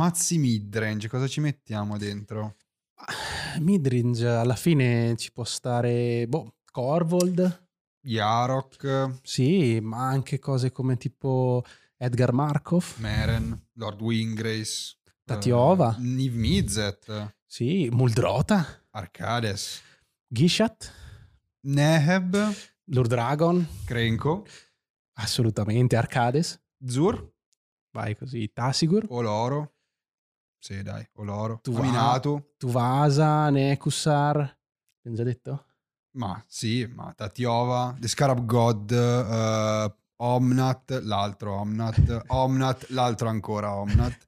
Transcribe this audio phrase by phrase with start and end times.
[0.00, 2.56] Mazzi midrange, cosa ci mettiamo dentro?
[3.60, 7.68] Midrange alla fine ci può stare, boh, Corvold.
[8.00, 9.18] Yarok.
[9.22, 11.62] Sì, ma anche cose come tipo
[11.98, 12.94] Edgar Markov.
[12.96, 14.96] Meren, Lord Wingrace.
[15.24, 15.94] Tatiova.
[15.98, 17.34] Uh, Niv Mizzet.
[17.46, 18.66] Sì, Muldrota.
[18.92, 19.82] Arcades.
[20.26, 20.90] Gishat.
[21.66, 22.34] Neheb.
[22.86, 23.68] Lord Dragon.
[23.84, 24.46] Krenko.
[25.18, 26.58] Assolutamente, Arcades.
[26.78, 27.30] Zur.
[27.90, 29.04] Vai così, Tasigur.
[29.10, 29.74] Oloro.
[30.62, 31.58] Sì, dai, Oloro.
[31.60, 32.52] Tuva- Aminato.
[32.56, 34.36] Tuvasa, Nekusar.
[34.98, 35.64] Abbiamo già detto?
[36.12, 37.96] Ma sì, ma Tatiova.
[37.98, 38.90] The Scarab God.
[38.92, 39.92] uh,
[40.24, 42.22] Omnat, l'altro Omnat.
[42.30, 44.26] Omnat, l'altro ancora Omnat.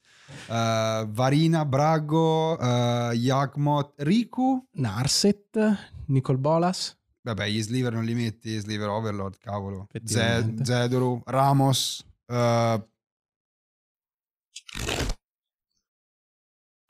[0.49, 4.67] uh, Varina, Brago, uh, Yakmot, Riku.
[4.73, 6.97] Narset, Nicol Bolas.
[7.21, 9.87] Vabbè, gli sliver non li metti, gli sliver Overlord, cavolo.
[9.89, 10.65] Z- Effettivamente.
[10.65, 12.05] Zedoru, Ramos.
[12.27, 12.85] uh,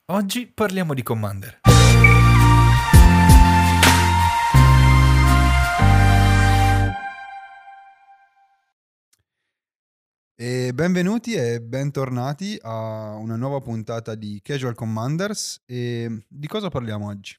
[0.09, 1.61] Oggi parliamo di Commander.
[10.35, 15.63] E benvenuti e bentornati a una nuova puntata di Casual Commanders.
[15.65, 17.35] E di cosa parliamo oggi?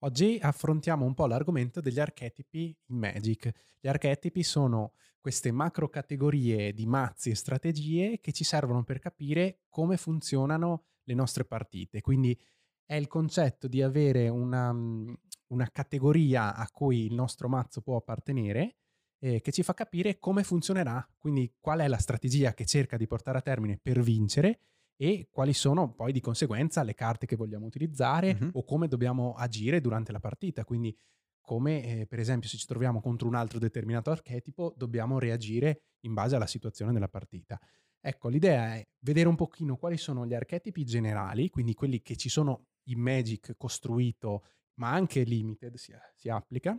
[0.00, 3.50] Oggi affrontiamo un po' l'argomento degli archetipi in Magic.
[3.80, 9.60] Gli archetipi sono queste macro categorie di mazzi e strategie che ci servono per capire
[9.70, 12.00] come funzionano le nostre partite.
[12.00, 12.38] Quindi
[12.84, 18.76] è il concetto di avere una, una categoria a cui il nostro mazzo può appartenere
[19.18, 23.06] eh, che ci fa capire come funzionerà, quindi qual è la strategia che cerca di
[23.06, 24.60] portare a termine per vincere
[24.96, 28.50] e quali sono poi di conseguenza le carte che vogliamo utilizzare Mhm.
[28.54, 30.64] o come dobbiamo agire durante la partita.
[30.64, 30.96] Quindi
[31.40, 36.12] come eh, per esempio se ci troviamo contro un altro determinato archetipo dobbiamo reagire in
[36.12, 37.58] base alla situazione della partita.
[38.00, 42.28] Ecco, l'idea è vedere un pochino quali sono gli archetipi generali, quindi quelli che ci
[42.28, 44.44] sono in Magic costruito,
[44.74, 46.76] ma anche limited si, si applica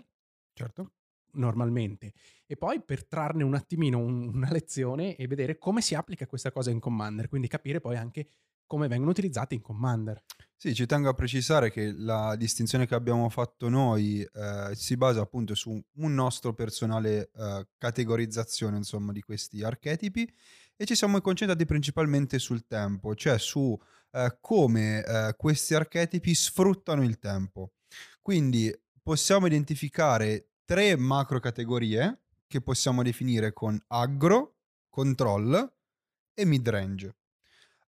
[0.53, 0.91] Certo.
[1.33, 2.13] normalmente
[2.45, 6.51] e poi per trarne un attimino un- una lezione e vedere come si applica questa
[6.51, 8.29] cosa in Commander, quindi capire poi anche
[8.65, 10.23] come vengono utilizzati in Commander.
[10.59, 15.21] Sì, ci tengo a precisare che la distinzione che abbiamo fatto noi eh, si basa
[15.21, 20.27] appunto su un nostro personale eh, categorizzazione, insomma, di questi archetipi
[20.77, 23.77] e ci siamo concentrati principalmente sul tempo, cioè su
[24.11, 27.73] eh, come eh, questi archetipi sfruttano il tempo.
[28.21, 34.57] Quindi possiamo identificare tre macro categorie che possiamo definire con aggro,
[34.89, 35.73] control
[36.33, 37.15] e midrange.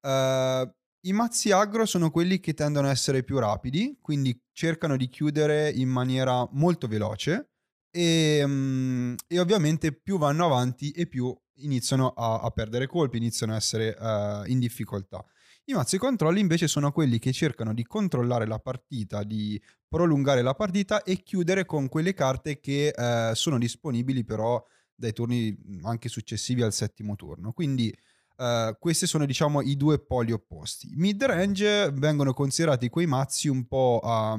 [0.00, 5.08] Eh, I mazzi aggro sono quelli che tendono a essere più rapidi, quindi cercano di
[5.08, 7.50] chiudere in maniera molto veloce
[7.90, 13.52] e, mm, e ovviamente più vanno avanti e più iniziano a, a perdere colpi, iniziano
[13.52, 15.24] a essere eh, in difficoltà.
[15.64, 20.54] I mazzi controlli invece sono quelli che cercano di controllare la partita, di prolungare la
[20.54, 24.64] partita e chiudere con quelle carte che eh, sono disponibili però
[24.94, 27.52] dai turni mm, anche successivi al settimo turno.
[27.52, 27.94] Quindi
[28.38, 30.90] eh, questi sono diciamo i due poli opposti.
[30.94, 34.38] Mid range vengono considerati quei mazzi un po' a,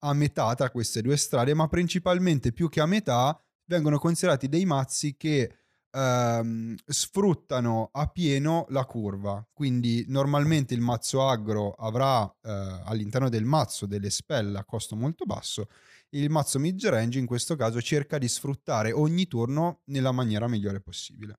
[0.00, 4.64] a metà tra queste due strade, ma principalmente più che a metà vengono considerati dei
[4.64, 5.59] mazzi che
[5.90, 9.46] ehm, sfruttano a pieno la curva.
[9.52, 12.50] Quindi normalmente il mazzo aggro avrà eh,
[12.84, 15.66] all'interno del mazzo delle spell a costo molto basso.
[16.10, 20.80] Il mazzo mid range in questo caso cerca di sfruttare ogni turno nella maniera migliore
[20.80, 21.38] possibile.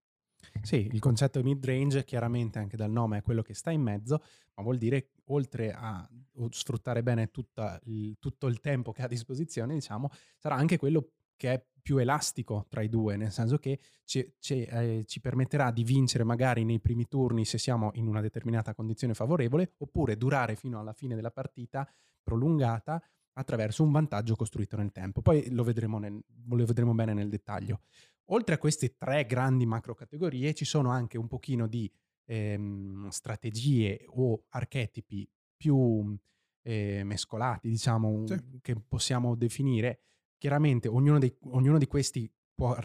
[0.62, 4.22] Sì, il concetto di mid-range chiaramente anche dal nome è quello che sta in mezzo,
[4.56, 6.08] ma vuol dire oltre a
[6.50, 7.30] sfruttare bene
[7.86, 11.12] il- tutto il tempo che ha a disposizione, diciamo, sarà anche quello
[11.42, 15.72] che è più elastico tra i due, nel senso che ci, ci, eh, ci permetterà
[15.72, 20.56] di vincere magari nei primi turni se siamo in una determinata condizione favorevole, oppure durare
[20.56, 21.92] fino alla fine della partita
[22.22, 23.02] prolungata
[23.34, 25.24] attraverso un vantaggio costruito nel tempo.
[25.24, 27.82] Poi lo vedremo, nel- lo vedremo bene nel dettaglio.
[28.26, 31.92] Oltre a queste tre grandi macro categorie ci sono anche un pochino di
[32.26, 35.28] ehm, strategie o archetipi
[35.58, 36.16] più
[36.62, 38.60] eh, mescolati, diciamo, Sì.
[38.62, 40.02] che possiamo definire.
[40.42, 42.76] Chiaramente ognuno, dei- ognuno di questi può,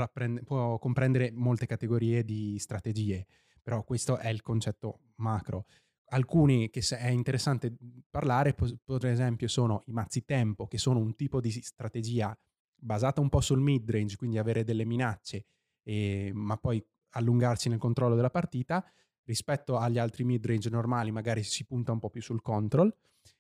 [0.45, 3.27] può comprendere molte categorie di strategie,
[3.63, 5.65] però questo è il concetto macro.
[6.09, 7.75] Alcuni che è interessante
[8.11, 12.39] parlare, per esempio, sono i mazzi tempo, che sono un tipo di strategia
[12.75, 15.47] basata un po' sul mid-range, quindi avere delle minacce,
[15.83, 18.85] e- ma poi allungarci nel controllo della partita.
[19.25, 22.95] Rispetto agli altri mid-range normali, magari si punta un po' più sul control.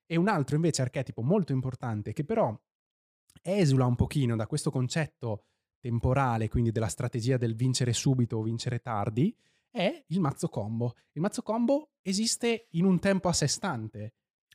[0.06, 2.58] E un altro invece archetipo molto importante che però
[3.46, 5.44] esula un pochino da questo concetto
[5.80, 9.34] temporale, quindi della strategia del vincere subito o vincere tardi,
[9.70, 10.94] è il mazzo combo.
[11.12, 14.14] Il mazzo combo esiste in un tempo a sé stante.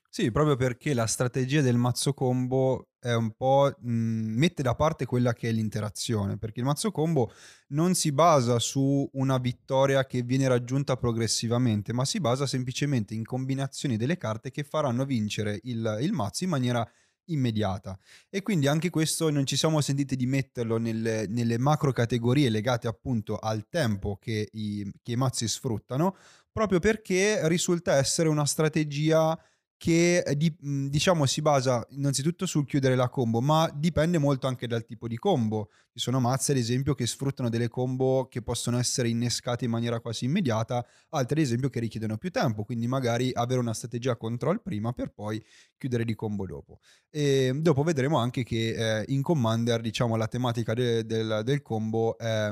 [0.10, 5.06] Sì, proprio perché la strategia del mazzo combo è un po' mh, mette da parte
[5.06, 7.32] quella che è l'interazione, perché il mazzo combo
[7.70, 13.24] non si basa su una vittoria che viene raggiunta progressivamente, ma si basa semplicemente in
[13.24, 16.86] combinazioni delle carte che faranno vincere il, il mazzo in maniera
[17.32, 17.98] immediata.
[18.30, 22.88] E quindi anche questo non ci siamo sentiti di metterlo nelle, nelle macro categorie legate
[22.88, 26.16] appunto al tempo che i, che i mazzi sfruttano,
[26.52, 29.38] proprio perché risulta essere una strategia
[29.82, 34.68] che eh, di, diciamo si basa innanzitutto sul chiudere la combo, ma dipende molto anche
[34.68, 35.70] dal tipo di combo.
[35.92, 40.00] Ci sono mazze, ad esempio, che sfruttano delle combo che possono essere innescate in maniera
[40.00, 44.62] quasi immediata, altre, ad esempio, che richiedono più tempo, quindi magari avere una strategia control
[44.62, 45.44] prima per poi
[45.80, 46.78] chiudere di combo dopo.
[47.10, 52.20] E dopo vedremo anche che eh, in Commander, diciamo, la tematica de, del, del, combo
[52.20, 52.52] è,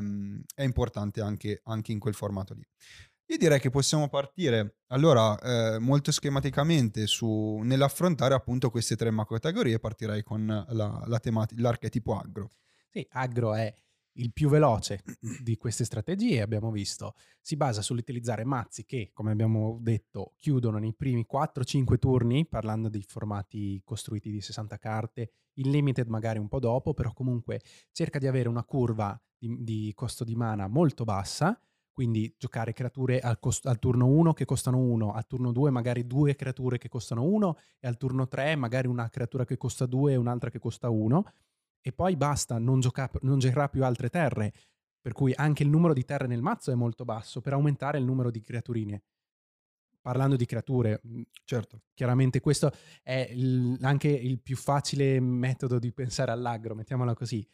[0.55, 2.65] è importante anche, anche in quel formato lì.
[3.29, 9.35] Io direi che possiamo partire allora eh, molto schematicamente su, nell'affrontare appunto queste tre macro
[9.35, 9.77] categorie.
[9.77, 12.49] Partirei con la, la temati- l'archetipo agro.
[12.89, 13.71] Sì, agro è
[14.13, 15.03] il più veloce
[15.43, 17.13] di queste strategie, abbiamo visto.
[17.39, 23.03] Si basa sull'utilizzare mazzi che, come abbiamo detto, chiudono nei primi 4-5 turni, parlando di
[23.03, 27.61] formati costruiti di 60 carte, il limited magari un po' dopo, però comunque
[27.91, 31.55] cerca di avere una curva di, di costo di mana molto bassa
[31.99, 36.07] quindi giocare creature al, cost- al turno 1 che costano 1, al turno 2 magari
[36.07, 40.13] due creature che costano 1 e al turno 3 magari una creatura che costa 2
[40.13, 41.25] e un'altra che costa 1
[41.81, 44.53] e poi basta, non, gioca- non giocherà più altre terre,
[45.01, 48.05] per cui anche il numero di terre nel mazzo è molto basso per aumentare il
[48.05, 49.03] numero di creaturine.
[49.99, 51.81] Parlando di creature, mm, certo.
[51.93, 52.71] chiaramente questo
[53.03, 57.45] è il, anche il più facile metodo di pensare all'agro, mettiamola così.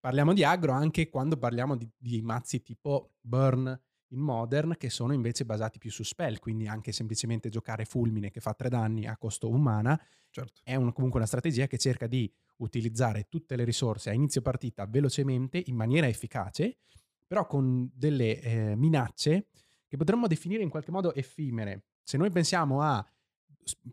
[0.00, 3.80] Parliamo di agro anche quando parliamo di, di mazzi tipo Burn,
[4.12, 8.40] in Modern che sono invece basati più su spell, quindi anche semplicemente giocare fulmine che
[8.40, 10.00] fa 3 danni a costo umana
[10.30, 10.60] certo.
[10.64, 14.86] è un, comunque una strategia che cerca di utilizzare tutte le risorse a inizio partita
[14.86, 16.78] velocemente in maniera efficace,
[17.26, 19.48] però con delle eh, minacce
[19.88, 21.84] che potremmo definire in qualche modo effimere.
[22.02, 23.04] Se noi pensiamo a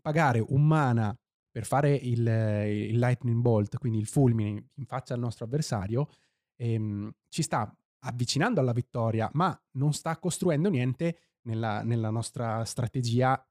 [0.00, 1.16] pagare un mana
[1.50, 6.08] per fare il, il lightning bolt, quindi il fulmine in faccia al nostro avversario,
[6.56, 13.42] ehm, ci sta avvicinando alla vittoria, ma non sta costruendo niente nella, nella nostra strategia,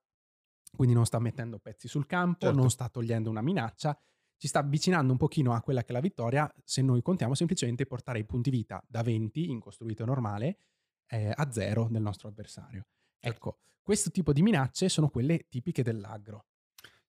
[0.75, 2.59] quindi non sta mettendo pezzi sul campo, certo.
[2.59, 3.97] non sta togliendo una minaccia,
[4.37, 7.85] ci sta avvicinando un pochino a quella che è la vittoria se noi contiamo semplicemente
[7.85, 10.59] portare i punti vita da 20 in costruito normale
[11.07, 12.85] eh, a 0 del nostro avversario.
[13.19, 13.27] Certo.
[13.27, 16.45] Ecco, questo tipo di minacce sono quelle tipiche dell'agro.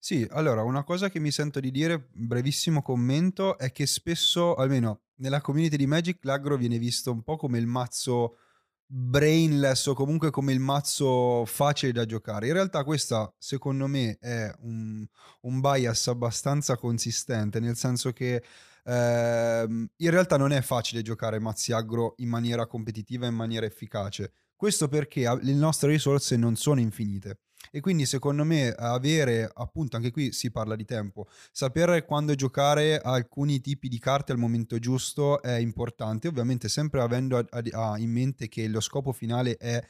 [0.03, 5.03] Sì, allora una cosa che mi sento di dire, brevissimo commento, è che spesso, almeno
[5.17, 8.39] nella community di Magic, l'agro viene visto un po' come il mazzo
[8.87, 12.47] brainless o comunque come il mazzo facile da giocare.
[12.47, 15.07] In realtà questa, secondo me, è un,
[15.43, 18.43] un bias abbastanza consistente, nel senso che
[18.85, 19.63] eh,
[19.97, 24.33] in realtà non è facile giocare mazzi agro in maniera competitiva, in maniera efficace.
[24.61, 27.39] Questo perché le nostre risorse non sono infinite.
[27.71, 33.01] E quindi secondo me avere, appunto, anche qui si parla di tempo, sapere quando giocare
[33.01, 37.99] alcuni tipi di carte al momento giusto è importante, ovviamente sempre avendo a, a, a
[37.99, 39.83] in mente che lo scopo finale è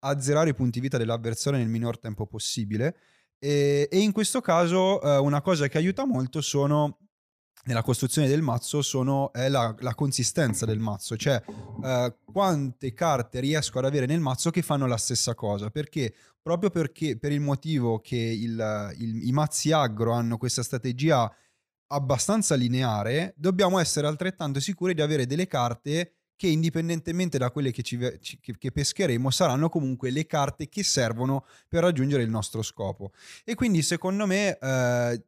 [0.00, 2.96] azzerare i punti vita dell'avversario nel minor tempo possibile.
[3.38, 6.98] E, e in questo caso eh, una cosa che aiuta molto sono
[7.64, 11.42] nella costruzione del mazzo sono, è la, la, consistenza del mazzo, cioè
[11.84, 16.70] eh, quante carte riesco ad avere nel mazzo che fanno la stessa cosa, perché proprio
[16.70, 21.30] perché per il motivo che il, il, i mazzi agro hanno questa strategia
[21.88, 27.82] abbastanza lineare, dobbiamo essere altrettanto sicuri di avere delle carte che indipendentemente da quelle che,
[27.82, 33.12] ci, che, che, pescheremo saranno comunque le carte che servono per raggiungere il nostro scopo.
[33.44, 35.24] E quindi secondo me eh,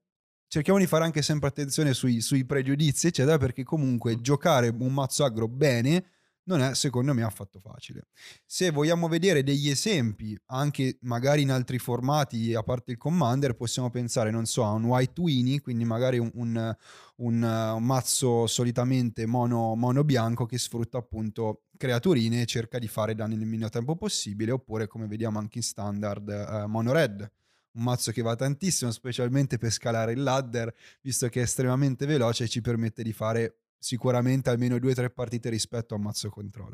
[0.53, 5.25] cerchiamo di fare anche sempre attenzione sui, sui pregiudizi, eccetera, perché comunque giocare un mazzo
[5.25, 6.05] agro bene
[6.45, 8.09] non è secondo me affatto facile.
[8.45, 13.89] Se vogliamo vedere degli esempi, anche magari in altri formati, a parte il Commander, possiamo
[13.89, 16.77] pensare, non so, a un White Winnie, quindi magari un, un,
[17.17, 23.15] un, un mazzo solitamente mono, mono, bianco che sfrutta appunto creaturine e cerca di fare
[23.15, 27.31] danni nel minimo tempo possibile, oppure come vediamo anche in standard, eh, mono red
[27.73, 32.45] un mazzo che va tantissimo, specialmente per scalare il ladder, visto che è estremamente veloce
[32.45, 36.29] e ci permette di fare sicuramente almeno due o tre partite rispetto a un mazzo
[36.31, 36.73] control.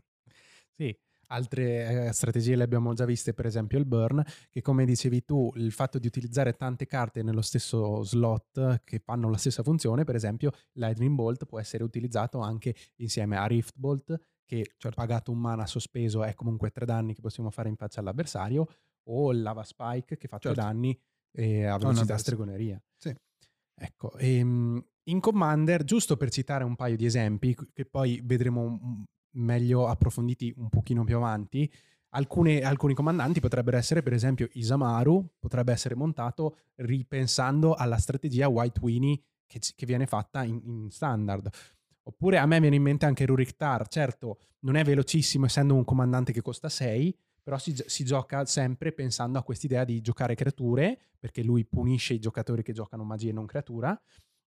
[0.76, 0.96] Sì,
[1.30, 5.52] Altre eh, strategie le abbiamo già viste, per esempio il burn, che come dicevi tu,
[5.56, 10.14] il fatto di utilizzare tante carte nello stesso slot che fanno la stessa funzione, per
[10.14, 14.96] esempio Lightning Bolt può essere utilizzato anche insieme a Rift Bolt, che certo.
[14.96, 18.66] pagato un mana sospeso è comunque tre danni che possiamo fare in faccia all'avversario,
[19.08, 20.60] o il Lava Spike che fa certo.
[20.60, 20.98] danni
[21.30, 22.80] e a velocità stregoneria.
[22.96, 23.14] Sì.
[23.74, 29.06] Ecco, e, ehm, in Commander, giusto per citare un paio di esempi, che poi vedremo
[29.36, 31.70] meglio approfonditi un pochino più avanti,
[32.12, 38.80] Alcune, alcuni comandanti potrebbero essere, per esempio, Isamaru potrebbe essere montato ripensando alla strategia White
[38.80, 41.50] Winnie che, che viene fatta in, in, standard.
[42.04, 45.84] Oppure a me viene in mente anche Rurik Tar, certo non è velocissimo essendo un
[45.84, 47.16] comandante che costa 6,
[47.48, 52.18] però si, si gioca sempre pensando a quest'idea di giocare creature, perché lui punisce i
[52.18, 53.98] giocatori che giocano magia e non creatura,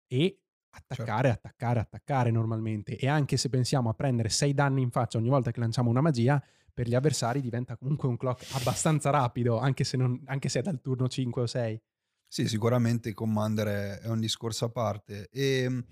[0.06, 0.38] e
[0.68, 1.46] attaccare, certo.
[1.46, 2.98] attaccare, attaccare normalmente.
[2.98, 6.02] E anche se pensiamo a prendere 6 danni in faccia ogni volta che lanciamo una
[6.02, 10.58] magia, per gli avversari diventa comunque un clock abbastanza rapido, anche se, non, anche se
[10.58, 11.82] è dal turno 5 o 6.
[12.28, 15.30] Sì, sicuramente Commander è un discorso a parte.
[15.32, 15.84] E ehm,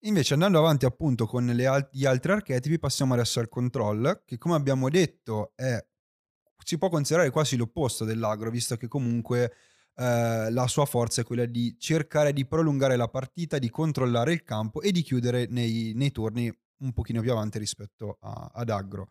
[0.00, 4.54] invece andando avanti appunto con al- gli altri archetipi, passiamo adesso al control, che come
[4.54, 5.82] abbiamo detto è,
[6.64, 9.52] si può considerare quasi l'opposto dell'agro, visto che comunque
[9.96, 14.42] eh, la sua forza è quella di cercare di prolungare la partita, di controllare il
[14.42, 16.52] campo e di chiudere nei, nei turni
[16.82, 19.10] un pochino più avanti rispetto a, ad aggro.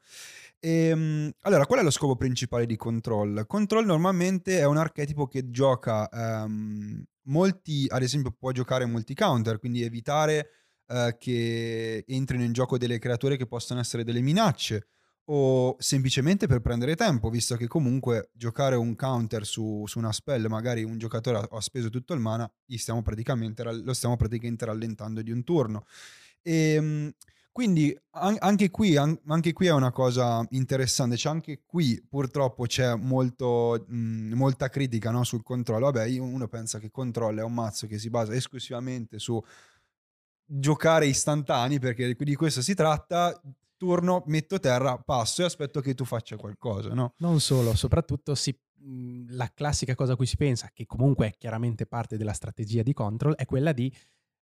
[0.60, 3.46] E, ehm, allora, qual è lo scopo principale di Control?
[3.48, 9.60] Control normalmente è un archetipo che gioca um, molti, ad esempio può giocare molti counter,
[9.60, 10.50] quindi evitare
[10.88, 14.88] uh, che entrino in gioco delle creature che possono essere delle minacce
[15.34, 20.48] o semplicemente per prendere tempo, visto che comunque giocare un counter su, su una spell,
[20.48, 23.02] magari un giocatore ha, ha speso tutto il mana, stiamo
[23.72, 25.86] lo stiamo praticamente rallentando di un turno.
[26.42, 27.12] E, um,
[27.54, 32.66] quindi an- anche, qui, an- anche, qui, è una cosa interessante, cioè anche qui purtroppo
[32.66, 35.92] c'è molto, mh, molta critica no, sul controllo.
[35.92, 39.42] Vabbè, uno pensa che controllo è un mazzo che si basa esclusivamente su
[40.46, 43.40] giocare istantanei, perché di questo si tratta,
[43.82, 47.16] turno, metto terra, passo e aspetto che tu faccia qualcosa, no?
[47.18, 48.56] Non solo, soprattutto si,
[49.30, 52.94] la classica cosa a cui si pensa, che comunque è chiaramente parte della strategia di
[52.94, 53.92] control, è quella di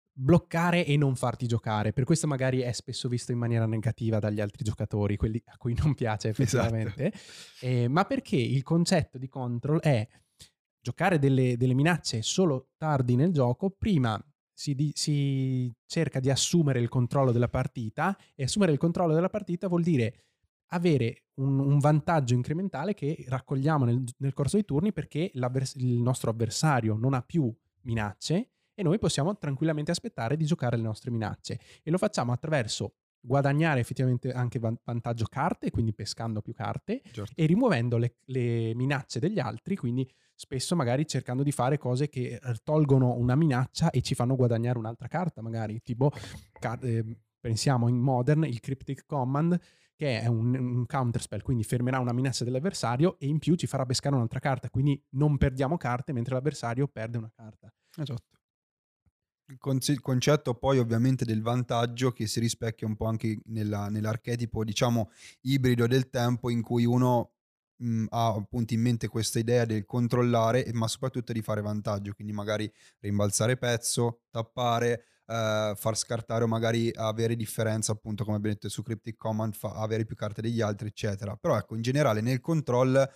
[0.10, 1.92] bloccare e non farti giocare.
[1.92, 5.76] Per questo magari è spesso visto in maniera negativa dagli altri giocatori, quelli a cui
[5.78, 6.42] non piace esatto.
[6.42, 7.08] effettivamente.
[7.08, 7.66] Esatto.
[7.66, 10.08] Eh, ma perché il concetto di control è
[10.80, 14.18] giocare delle, delle minacce solo tardi nel gioco, prima
[14.56, 19.30] si, di, si, cerca di assumere il controllo della partita e assumere il controllo della
[19.30, 20.24] partita vuol dire
[20.70, 26.32] avere un, un vantaggio incrementale che raccogliamo nel, nel corso dei turni perché il nostro
[26.32, 31.60] avversario non ha più minacce e noi possiamo tranquillamente aspettare di giocare le nostre minacce.
[31.84, 32.96] E lo facciamo attraverso
[33.26, 37.34] guadagnare effettivamente anche vantaggio carte, quindi pescando più carte certo.
[37.36, 42.40] e rimuovendo le, le, minacce degli altri, quindi spesso magari cercando di fare cose che
[42.42, 46.12] eh, tolgono una minaccia e ci fanno guadagnare un'altra carta, magari tipo
[46.82, 49.60] eh, pensiamo in Modern il Cryptic Command
[49.96, 53.86] che è un, un counterspell, quindi fermerà una minaccia dell'avversario e in più ci farà
[53.86, 57.74] pescare un'altra carta, quindi non perdiamo carte mentre l'avversario perde una carta.
[57.98, 58.36] Esatto.
[59.48, 65.12] Il concetto poi ovviamente del vantaggio che si rispecchia un po' anche nella, nell'archetipo diciamo
[65.42, 67.34] ibrido del tempo in cui uno
[67.78, 72.34] mh, ha appunto in mente questa idea del controllare ma soprattutto di fare vantaggio quindi
[72.34, 72.72] magari
[73.02, 78.82] rimbalzare pezzo, tappare, eh, far scartare o magari avere differenza appunto come abbiamo detto su
[78.82, 81.36] Cryptic Command fa, avere più carte degli altri eccetera.
[81.36, 83.08] Però ecco in generale nel control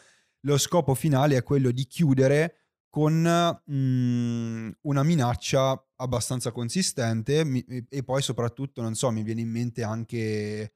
[0.42, 2.59] lo scopo finale è quello di chiudere
[2.90, 9.50] con mh, una minaccia abbastanza consistente mi, e poi soprattutto, non so, mi viene in
[9.50, 10.74] mente anche,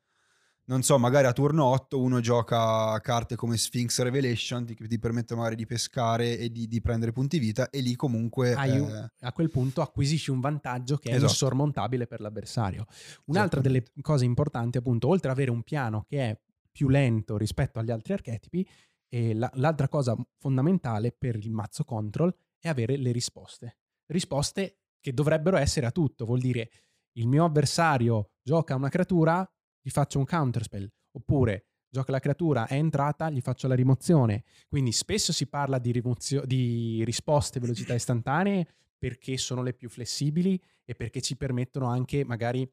[0.66, 5.36] non so, magari a turno 8 uno gioca carte come Sphinx Revelation che ti permette
[5.36, 8.52] magari di pescare e di, di prendere punti vita e lì comunque...
[8.52, 9.10] Eh...
[9.22, 11.32] a quel punto acquisisci un vantaggio che è esatto.
[11.32, 12.86] insormontabile per l'avversario.
[13.26, 16.40] Un'altra delle cose importanti appunto, oltre ad avere un piano che è
[16.72, 18.68] più lento rispetto agli altri archetipi,
[19.14, 23.78] e la, l'altra cosa fondamentale per il mazzo control è avere le risposte.
[24.08, 26.72] Risposte che dovrebbero essere a tutto, vuol dire
[27.18, 29.48] il mio avversario gioca una creatura,
[29.80, 34.46] gli faccio un counterspell, oppure gioca la creatura, è entrata, gli faccio la rimozione.
[34.68, 38.68] Quindi spesso si parla di, rimozio- di risposte velocità istantanee
[38.98, 42.68] perché sono le più flessibili e perché ci permettono anche magari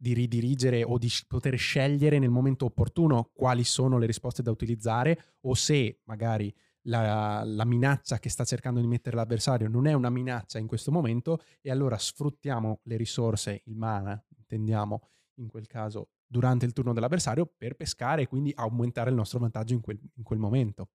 [0.00, 5.36] di ridirigere o di poter scegliere nel momento opportuno quali sono le risposte da utilizzare
[5.42, 6.50] o se magari
[6.84, 10.90] la, la, minaccia che sta cercando di mettere l'avversario non è una minaccia in questo
[10.90, 16.94] momento e allora sfruttiamo le risorse, il mana, intendiamo in quel caso durante il turno
[16.94, 20.88] dell'avversario per pescare e quindi aumentare il nostro vantaggio in quel, in quel momento.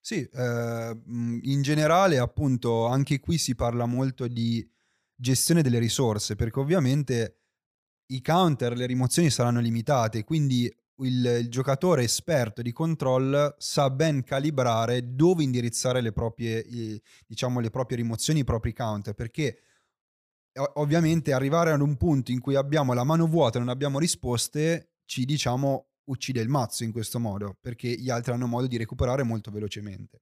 [0.00, 4.68] Sì, eh, in generale appunto anche qui si parla molto di
[5.14, 7.43] gestione delle risorse perché ovviamente
[8.06, 10.64] i counter, le rimozioni saranno limitate, quindi
[10.98, 17.60] il, il, giocatore esperto di control sa ben calibrare dove indirizzare le proprie, i, diciamo,
[17.60, 19.58] le proprie rimozioni, i propri counter, perché
[20.74, 24.90] ovviamente arrivare ad un punto in cui abbiamo la mano vuota e non abbiamo risposte
[25.04, 29.22] ci diciamo uccide il mazzo in questo modo, perché gli altri hanno modo di recuperare
[29.22, 30.20] molto velocemente.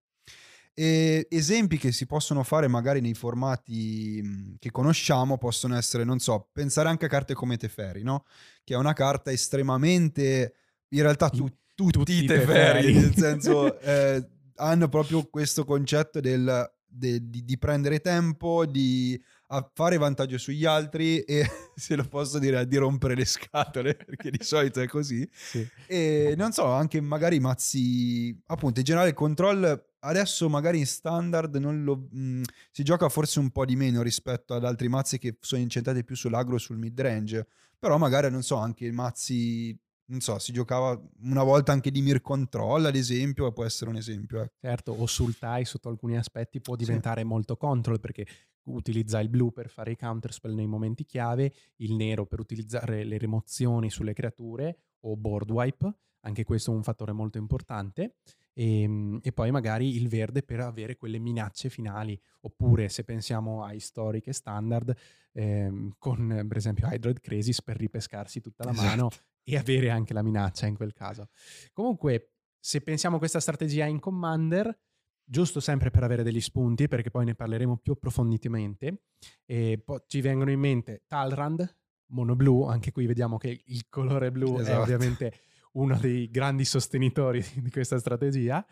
[0.74, 6.48] E esempi che si possono fare magari nei formati che conosciamo possono essere, non so,
[6.52, 8.24] pensare anche a carte come Teferi, no?
[8.64, 10.54] Che è una carta estremamente,
[10.88, 14.26] in realtà tu, tutti, tutti i Teferi, nel senso eh,
[14.56, 19.20] hanno proprio questo concetto del, de, di, di prendere tempo, di
[19.54, 24.30] a fare vantaggio sugli altri e se lo posso dire di rompere le scatole perché
[24.30, 25.66] di solito è così sì.
[25.86, 31.54] e non so anche magari mazzi appunto in generale il control adesso magari in standard
[31.56, 35.18] non lo, mh, mm, si gioca forse un po' di meno rispetto ad altri mazzi
[35.18, 37.46] che sono incentrati più sull'agro sul mid range
[37.78, 39.78] però magari non so anche i mazzi
[40.12, 43.96] non so, si giocava una volta anche di Mir Control, ad esempio, può essere un
[43.96, 44.42] esempio.
[44.42, 44.52] Eh.
[44.60, 47.26] Certo, o sul TIE sotto alcuni aspetti può diventare sì.
[47.26, 48.26] molto control perché
[48.64, 53.16] utilizza il blu per fare i counterspell nei momenti chiave, il nero per utilizzare le
[53.16, 58.16] rimozioni sulle creature o board wipe, anche questo è un fattore molto importante.
[58.52, 63.64] E, ehm, e, poi magari il verde per avere quelle minacce finali, oppure se pensiamo
[63.64, 64.94] ai storiche standard,
[65.32, 68.86] ehm, con per esempio Hydroid Crisis per ripescarsi tutta la esatto.
[68.86, 69.10] mano
[69.44, 71.28] e avere anche la minaccia in quel caso.
[71.72, 74.78] Comunque, se pensiamo a questa strategia in Commander,
[75.24, 79.02] giusto sempre per avere degli spunti, perché poi ne parleremo più approfonditamente,
[79.44, 81.76] e poi ci vengono in mente Talrand,
[82.12, 84.76] mono blu, anche qui vediamo che il colore blu esatto.
[84.76, 85.32] è ovviamente
[85.72, 88.64] uno dei grandi sostenitori di questa strategia.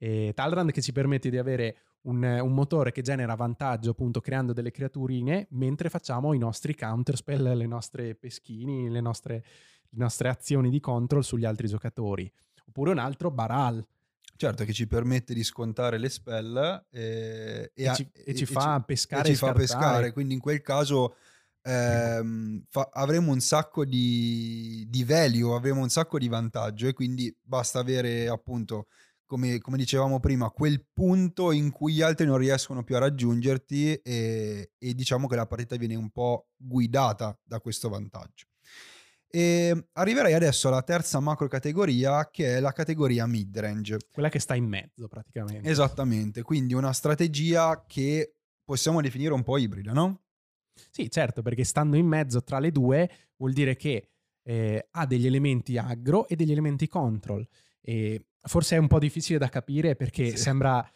[0.00, 4.52] E Talrand che ci permette di avere un, un, motore che genera vantaggio appunto creando
[4.52, 9.44] delle creaturine mentre facciamo i nostri counterspell, le nostre peschini, le nostre,
[9.90, 12.30] le nostre azioni di control sugli altri giocatori.
[12.66, 13.84] Oppure un altro Baral,
[14.38, 18.80] Certo, che ci permette di scontare le spell eh, e, e, ci, e, ci, fa
[18.86, 19.28] pescare.
[19.28, 21.16] E ci fa pescare, quindi in quel caso
[21.62, 27.34] ehm, fa, avremo un sacco di, di value, avremo un sacco di vantaggio e quindi
[27.42, 28.86] basta avere appunto,
[29.26, 33.94] come, come, dicevamo prima, quel punto in cui gli altri non riescono più a raggiungerti
[33.94, 38.46] e, e diciamo che la partita viene un po' guidata da questo vantaggio.
[39.30, 43.98] E arriverei adesso alla terza macro categoria che è la categoria mid-range.
[44.12, 45.68] Quella che sta in mezzo praticamente.
[45.68, 48.32] Esattamente, quindi una strategia che
[48.64, 50.22] possiamo definire un po' ibrida, no?
[50.90, 54.08] Sì, certo, perché stando in mezzo tra le due vuol dire che
[54.42, 57.46] eh, ha degli elementi aggro e degli elementi control.
[57.80, 60.36] E forse è un po' difficile da capire perché sì.
[60.36, 60.88] sembra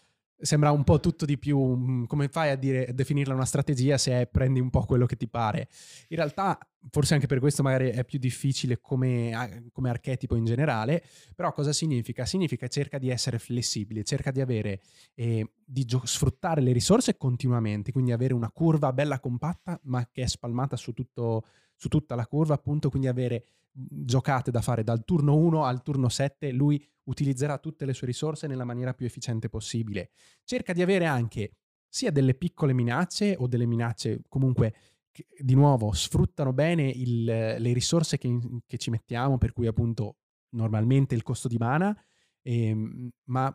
[0.42, 1.58] sembra un po' tutto di più.
[1.58, 5.16] Mm, come fai a, dire, a definirla una strategia se prendi un po' quello che
[5.16, 5.68] ti pare?
[6.08, 6.58] In realtà,
[6.90, 11.02] forse anche per questo magari è più difficile come, come archetipo in generale,
[11.34, 12.24] però cosa significa?
[12.26, 14.80] Significa cerca di essere flessibile, cerca di avere,
[15.14, 20.22] eh, di gio- sfruttare le risorse continuamente, quindi avere una curva bella compatta ma che
[20.22, 21.44] è spalmata su, tutto,
[21.82, 26.08] su tutta la curva, appunto, quindi avere giocate da fare dal turno 1 al turno
[26.08, 30.10] 7, lui utilizzerà tutte le sue risorse nella maniera più efficiente possibile.
[30.44, 31.56] Cerca di avere anche
[31.88, 34.74] sia delle piccole minacce o delle minacce comunque
[35.10, 40.18] che di nuovo sfruttano bene il, le risorse che, che, ci mettiamo, per cui appunto
[40.50, 42.00] normalmente il costo di mana,
[42.42, 43.52] ehm, ma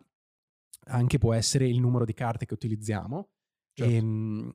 [0.87, 3.29] anche può essere il numero di carte che utilizziamo.
[3.71, 3.93] Certo.
[3.93, 4.53] Ehm,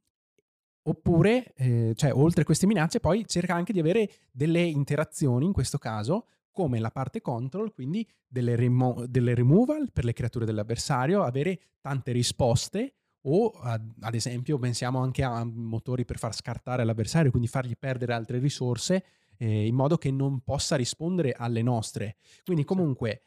[0.84, 5.52] Oppure, eh, cioè, oltre a queste minacce, poi cerca anche di avere delle interazioni, in
[5.52, 11.22] questo caso, come la parte control, quindi delle, remo- delle removal per le creature dell'avversario,
[11.22, 17.48] avere tante risposte o ad, esempio pensiamo anche a motori per far scartare l'avversario, quindi
[17.48, 19.04] fargli perdere altre risorse
[19.36, 22.16] eh, in modo che non possa rispondere alle nostre.
[22.44, 23.22] Quindi comunque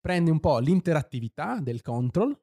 [0.00, 2.38] prende un po' l'interattività del control,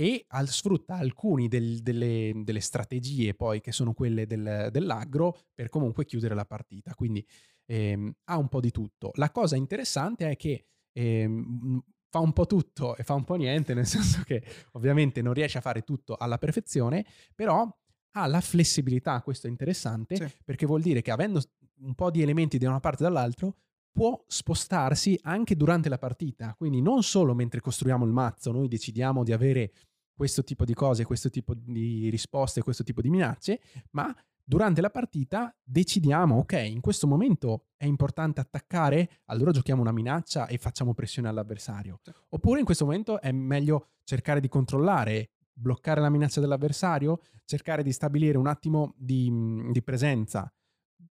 [0.00, 5.68] e al, sfrutta alcune del, delle, delle, strategie poi che sono quelle del, dell'agro per
[5.68, 6.94] comunque chiudere la partita.
[6.94, 7.22] Quindi
[7.66, 9.10] ehm, ha un po' di tutto.
[9.16, 13.74] La cosa interessante è che ehm, fa un po' tutto e fa un po' niente,
[13.74, 17.68] nel senso che ovviamente non riesce a fare tutto alla perfezione, però
[18.12, 20.34] ha la flessibilità, questo è interessante, sì.
[20.42, 21.42] perché vuol dire che avendo
[21.82, 23.54] un po' di elementi da una parte e dall'altro,
[23.92, 26.54] può spostarsi anche durante la partita.
[26.56, 29.72] Quindi non solo mentre costruiamo il mazzo noi decidiamo di avere
[30.20, 33.58] questo tipo di cose, questo tipo di risposte, questo tipo di minacce,
[33.92, 39.92] ma durante la partita decidiamo, ok, in questo momento è importante attaccare, allora giochiamo una
[39.92, 42.00] minaccia e facciamo pressione all'avversario.
[42.28, 47.90] Oppure in questo momento è meglio cercare di controllare, bloccare la minaccia dell'avversario, cercare di
[47.90, 49.32] stabilire un attimo di,
[49.72, 50.52] di presenza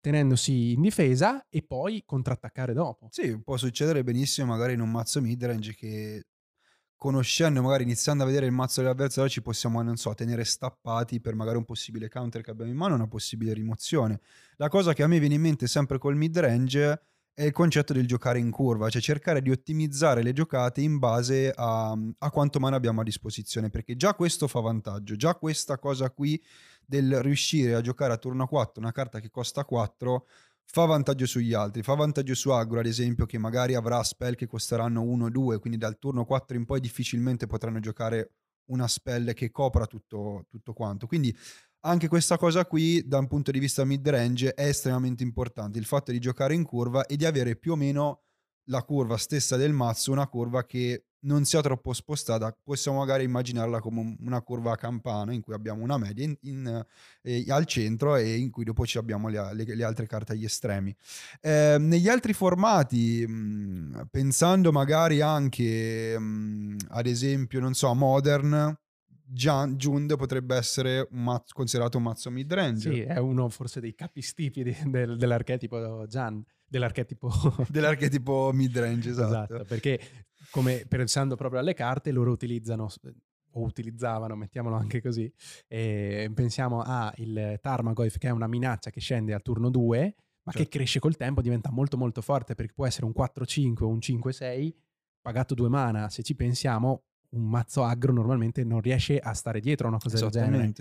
[0.01, 3.07] tenendosi in difesa e poi contrattaccare dopo.
[3.09, 6.25] Sì, può succedere benissimo magari in un mazzo midrange che
[6.97, 11.36] conoscendo, magari iniziando a vedere il mazzo dell'avversario, ci possiamo, non so, tenere stappati per
[11.36, 14.19] magari un possibile counter che abbiamo in mano, una possibile rimozione.
[14.57, 17.01] La cosa che a me viene in mente sempre col midrange
[17.38, 21.53] è il concetto del giocare in curva, cioè cercare di ottimizzare le giocate in base
[21.55, 26.10] a, a quanto mano abbiamo a disposizione, perché già questo fa vantaggio, già questa cosa
[26.10, 26.43] qui
[26.83, 30.25] del riuscire a giocare a turno 4 una carta che costa 4
[30.69, 34.47] fa vantaggio sugli altri, fa vantaggio su Agro ad esempio che magari avrà spell che
[34.47, 38.34] costeranno 1-2, quindi dal turno 4 in poi difficilmente potranno giocare
[38.65, 41.08] una spell che copra tutto, tutto quanto.
[41.08, 41.36] Quindi
[41.82, 45.86] anche questa cosa qui da un punto di vista mid range è estremamente importante, il
[45.86, 48.23] fatto di giocare in curva e di avere più o meno
[48.67, 53.80] la curva stessa del mazzo, una curva che non sia troppo spostata, possiamo magari immaginarla
[53.80, 56.86] come una curva a campana in cui abbiamo una media in, in,
[57.23, 60.45] eh, al centro e in cui dopo ci abbiamo le, le, le altre carte agli
[60.45, 60.95] estremi.
[61.41, 67.93] Eh, negli altri formati, mh, mm, pensando magari anche mh, mm, ad esempio, non so,
[67.93, 68.77] Modern,
[69.30, 72.93] Jund potrebbe essere un mazzo, considerato un mazzo mid range.
[72.93, 77.32] Sì, è uno forse dei capistipi di, del, dell'archetipo Jan dell'archetipo
[77.69, 79.53] dell'archetipo mid range esatto.
[79.53, 79.65] esatto.
[79.65, 79.99] perché
[80.49, 82.88] come pensando proprio alle carte, loro utilizzano
[83.51, 85.32] o utilizzavano, mettiamolo anche così,
[85.67, 90.51] e pensiamo a il Tarmagoyf che è una minaccia che scende al turno 2, ma
[90.51, 90.69] certo.
[90.69, 93.97] che cresce col tempo, diventa molto molto forte perché può essere un 4-5 o un
[93.97, 94.73] 5-6
[95.21, 99.87] pagato due mana, se ci pensiamo un mazzo aggro normalmente non riesce a stare dietro
[99.87, 100.71] a una cosa del genere.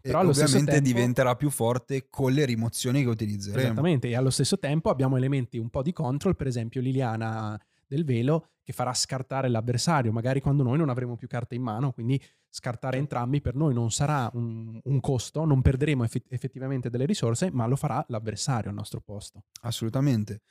[0.00, 3.64] Però e ovviamente tempo, diventerà più forte con le rimozioni che utilizzeremo.
[3.64, 8.04] Esattamente, e allo stesso tempo abbiamo elementi un po' di control, per esempio Liliana del
[8.04, 12.20] velo che farà scartare l'avversario, magari quando noi non avremo più carte in mano, quindi
[12.48, 17.50] scartare entrambi per noi non sarà un, un costo, non perderemo eff- effettivamente delle risorse,
[17.50, 19.44] ma lo farà l'avversario al nostro posto.
[19.62, 20.42] Assolutamente.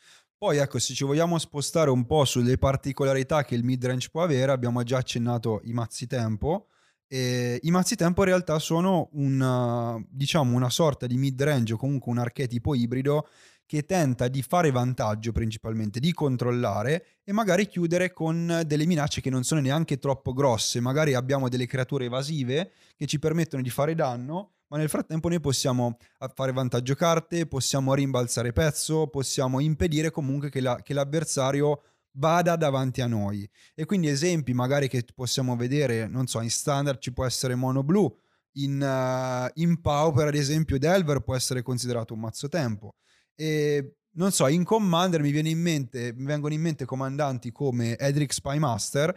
[0.44, 4.52] Poi ecco, se ci vogliamo spostare un po' sulle particolarità che il midrange può avere,
[4.52, 6.68] abbiamo già accennato i mazzi tempo.
[7.08, 12.12] E I mazzi tempo in realtà sono una, diciamo, una sorta di midrange o comunque
[12.12, 13.30] un archetipo ibrido
[13.66, 19.30] che tenta di fare vantaggio principalmente, di controllare e magari chiudere con delle minacce che
[19.30, 20.82] non sono neanche troppo grosse.
[20.82, 25.40] Magari abbiamo delle creature evasive che ci permettono di fare danno, ma nel frattempo noi
[25.40, 25.98] possiamo
[26.34, 31.84] fare vantaggio carte, possiamo rimbalzare pezzo, possiamo impedire comunque che, la, che l'avversario
[32.14, 33.48] vada davanti a noi.
[33.76, 37.84] E quindi esempi magari che possiamo vedere, non so, in standard ci può essere mono
[37.84, 38.12] blu,
[38.54, 42.96] in, uh, in Pauper ad esempio Delver può essere considerato un mazzo tempo.
[43.36, 47.96] E non so, in Commander mi, viene in mente, mi vengono in mente comandanti come
[47.96, 49.16] Edric Spymaster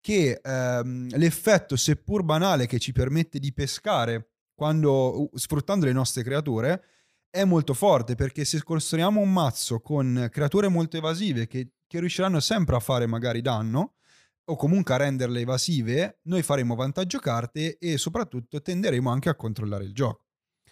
[0.00, 6.82] che ehm, l'effetto seppur banale che ci permette di pescare quando, sfruttando le nostre creature
[7.30, 12.40] è molto forte perché se costruiamo un mazzo con creature molto evasive che, che riusciranno
[12.40, 13.96] sempre a fare magari danno
[14.48, 19.84] o comunque a renderle evasive, noi faremo vantaggio carte e soprattutto tenderemo anche a controllare
[19.84, 20.24] il gioco.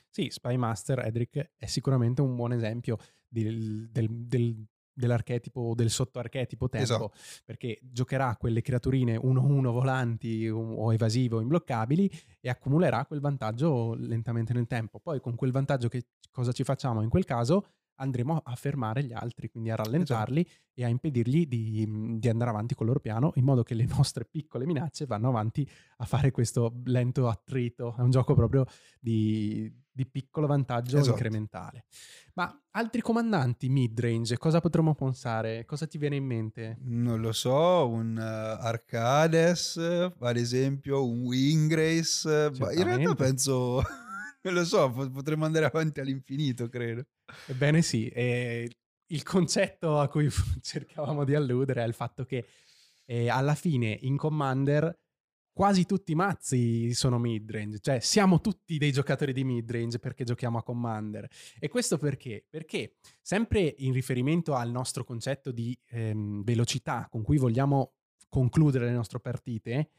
[0.08, 5.90] Sì, Spy Master, Edric, è sicuramente un buon esempio del, del, del, dell'archetipo o del
[5.90, 7.12] sottoarchetipo tempo, esatto.
[7.44, 14.52] perché giocherà quelle creaturine 1-1 volanti o evasive o imbloccabili e accumulerà quel vantaggio lentamente
[14.52, 15.00] nel tempo.
[15.00, 17.66] Poi con quel vantaggio che cosa ci facciamo in quel caso?
[17.96, 20.62] andremo a fermare gli altri, quindi a rallentarli esatto.
[20.74, 23.84] e a impedirgli di, mhmm, di, andare avanti col loro piano, in modo che le
[23.86, 27.94] nostre piccole minacce vanno avanti a fare questo lento attrito.
[27.96, 28.66] È un gioco proprio
[28.98, 31.10] di, di piccolo vantaggio esatto.
[31.12, 31.84] incrementale.
[32.34, 35.64] Ma altri comandanti mid-range, cosa potremmo pensare?
[35.64, 36.78] Cosa ti viene in mente?
[36.80, 42.50] Non lo so, un uh, Arcades, ad esempio, un Wingrace.
[42.52, 43.82] in realtà penso...
[44.44, 47.06] Non lo so, potremmo andare avanti all'infinito, credo.
[47.46, 48.70] Ebbene sì, e
[49.06, 50.28] il concetto a cui
[50.60, 52.46] cercavamo di alludere è il fatto che
[53.06, 55.03] eh, alla fine in Commander
[55.54, 60.58] quasi tutti i mazzi sono midrange, cioè siamo tutti dei giocatori di midrange perché giochiamo
[60.58, 61.26] a Commander.
[61.58, 62.44] E questo perché?
[62.50, 67.92] Perché sempre in riferimento al nostro concetto di ehm, velocità con cui vogliamo
[68.28, 69.90] concludere le nostre partite,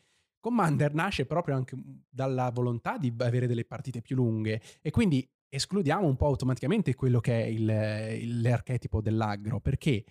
[0.41, 1.75] Commander nasce proprio anche
[2.07, 7.21] dalla volontà di avere delle partite più lunghe e quindi escludiamo un po' automaticamente quello
[7.21, 10.03] che è il, l'archetipo dell'agro, perché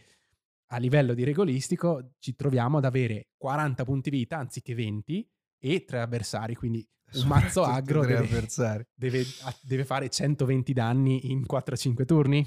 [0.75, 5.29] a livello di regolistico ci troviamo ad avere 40 punti vita anziché 20
[5.61, 8.27] e tre avversari, quindi un mazzo agro deve,
[8.97, 9.25] deve,
[9.63, 12.45] deve, fare 120 danni in 4-5 turni.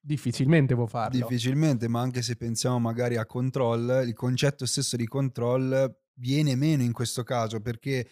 [0.00, 1.18] Difficilmente può farlo.
[1.18, 6.82] Difficilmente, ma anche se pensiamo magari a control, il concetto stesso di control viene meno
[6.84, 8.08] in questo caso perché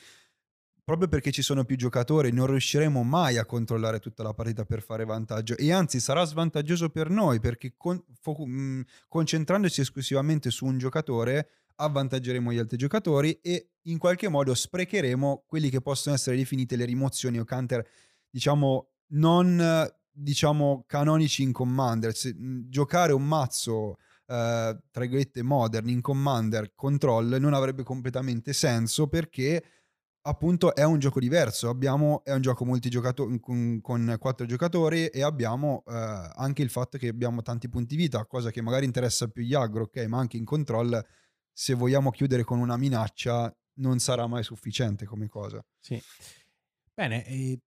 [0.84, 4.82] proprio perché ci sono più giocatori non riusciremo mai a controllare tutta la partita per
[4.82, 5.56] fare vantaggio.
[5.56, 11.48] E anzi sarà svantaggioso per noi perché con, fo- mh, concentrandoci esclusivamente su un giocatore
[11.76, 16.84] avvantaggeremo gli altri giocatori e in qualche modo sprecheremo quelli che possono essere definite le
[16.84, 17.84] rimozioni o counter
[18.28, 22.14] diciamo non diciamo canonici in Commander.
[22.14, 28.52] Se, mh, giocare un mazzo eh, tra virgolette modern in Commander Control non avrebbe completamente
[28.52, 29.62] senso perché
[30.22, 31.68] appunto è un gioco diverso.
[31.68, 35.92] Abbiamo, è un gioco multigiocato- con, con quattro giocatori e abbiamo eh,
[36.34, 39.84] anche il fatto che abbiamo tanti punti vita, cosa che magari interessa più gli aggro,
[39.84, 39.98] ok?
[40.06, 41.04] Ma anche in control,
[41.52, 45.64] se vogliamo chiudere con una minaccia, non sarà mai sufficiente come cosa.
[45.80, 46.00] Sì.
[46.94, 47.60] Bene,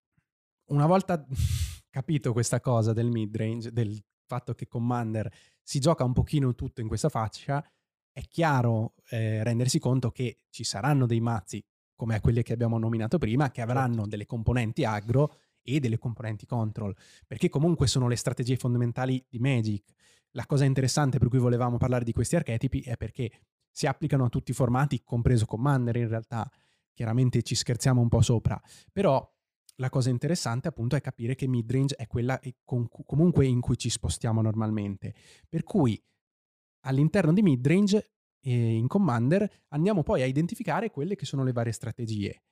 [0.69, 1.25] una volta
[1.89, 6.87] capito questa cosa del midrange, del fatto che Commander si gioca un pochino tutto in
[6.87, 7.63] questa faccia,
[8.11, 11.63] è chiaro eh, rendersi conto che ci saranno dei mazzi
[11.95, 14.09] come quelle che abbiamo nominato prima, che avranno certo.
[14.09, 19.93] delle componenti agro e delle componenti control, perché comunque sono le strategie fondamentali di Magic.
[20.31, 23.31] La cosa interessante per cui volevamo parlare di questi archetipi è perché
[23.71, 26.49] si applicano a tutti i formati, compreso Commander in realtà.
[26.93, 29.27] Chiaramente ci scherziamo un po' sopra, però
[29.77, 34.41] la cosa interessante appunto è capire che midrange è quella comunque in cui ci spostiamo
[34.41, 35.13] normalmente.
[35.49, 36.01] Per cui
[36.81, 38.14] all'interno di midrange
[38.51, 42.43] in Commander andiamo poi a identificare quelle che sono le varie strategie.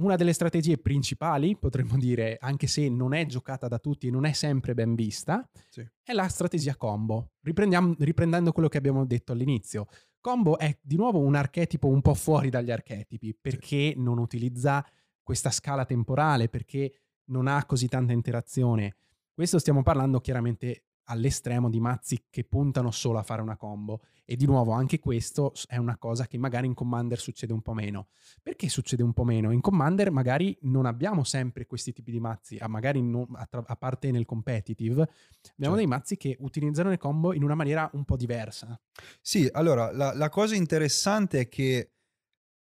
[0.00, 4.26] Una delle strategie principali, potremmo dire, anche se non è giocata da tutti e non
[4.26, 5.84] è sempre ben vista, sì.
[6.02, 7.32] è la strategia combo.
[7.42, 9.86] riprendendo quello che abbiamo detto all'inizio.
[10.20, 13.94] Combo è di nuovo un archetipo un po' fuori dagli archetipi, perché sì.
[13.96, 14.86] non utilizza
[15.20, 18.96] questa scala temporale, perché non ha così tanta interazione.
[19.34, 24.02] Questo stiamo parlando chiaramente all'estremo di mazzi che puntano solo a fare una combo.
[24.24, 27.72] E di nuovo, anche questo è una cosa che magari in Commander succede un po'
[27.72, 28.08] meno.
[28.42, 29.50] Perché succede un po' meno?
[29.50, 33.76] In Commander magari non abbiamo sempre questi tipi di mazzi, magari non, a, tra, a,
[33.76, 35.16] parte nel competitive, abbiamo
[35.56, 35.74] certo.
[35.76, 38.78] dei mazzi che utilizzano le combo in una maniera un po' diversa.
[39.20, 41.92] Sì, allora, la, la cosa interessante è che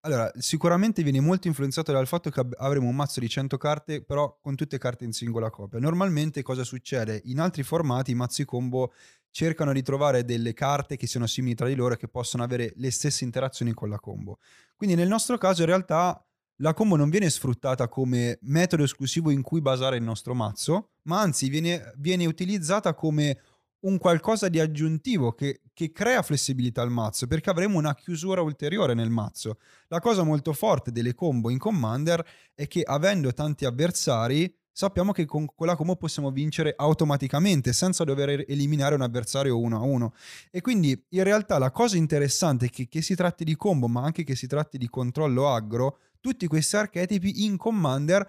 [0.05, 4.37] allora, sicuramente viene molto influenzato dal fatto che avremo un mazzo di 100 carte, però
[4.41, 5.79] con tutte carte in singola copia.
[5.79, 7.21] Normalmente cosa succede?
[7.25, 8.91] In altri formati i mazzi combo
[9.31, 12.73] cercano di trovare delle carte che siano simili tra di loro e che possano avere
[12.75, 14.39] le stesse interazioni con la combo.
[14.75, 16.21] Quindi nel nostro caso in realtà
[16.57, 21.21] la combo non viene sfruttata come metodo esclusivo in cui basare il nostro mazzo, ma
[21.21, 23.39] anzi viene, viene utilizzata come
[23.83, 28.93] un qualcosa di aggiuntivo che, che, crea flessibilità al mazzo perché avremo una chiusura ulteriore
[28.93, 29.57] nel mazzo.
[29.87, 35.25] La cosa molto forte delle combo in Commander è che avendo tanti avversari sappiamo che
[35.25, 40.13] con quella combo possiamo vincere automaticamente senza dover eliminare un avversario uno a uno.
[40.49, 44.03] E quindi in realtà la cosa interessante è che, che si tratti di combo ma
[44.03, 48.25] anche che si tratti di controllo aggro, tutti questi archetipi in Commander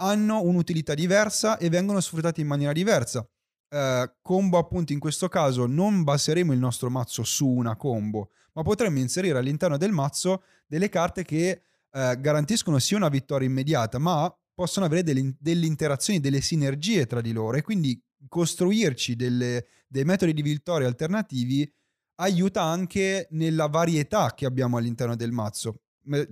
[0.00, 3.26] hanno un'utilità diversa e vengono sfruttati in maniera diversa
[3.70, 8.62] eh, combo appunto in questo caso non baseremo il nostro mazzo su una combo, ma
[8.62, 14.32] potremmo inserire all'interno del mazzo delle carte che eh, garantiscono sia una vittoria immediata, ma
[14.54, 20.04] possono avere delle, delle, interazioni, delle sinergie tra di loro e quindi costruirci delle, dei
[20.04, 21.70] metodi di vittoria alternativi
[22.16, 25.82] aiuta anche nella varietà che abbiamo all'interno del mazzo.